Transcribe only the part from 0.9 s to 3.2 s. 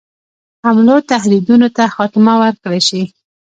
تهدیدونو ته خاتمه ورکړه شي.